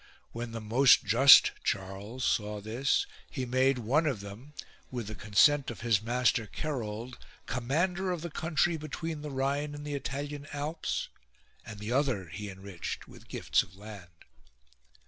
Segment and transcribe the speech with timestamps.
[0.31, 4.53] When the most just Charles saw this he made one of them,
[4.89, 9.85] with the consent of his master Kerold, commander of the country between the Rhine and
[9.85, 11.09] the Italian Alps
[11.63, 14.09] and the other he enriched with gifts of land.